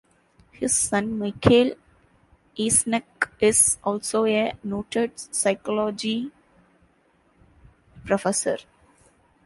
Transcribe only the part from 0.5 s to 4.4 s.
His son Michael Eysenck is also